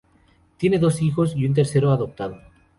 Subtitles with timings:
[0.57, 2.39] Tiene dos hijos y un tercero adoptado.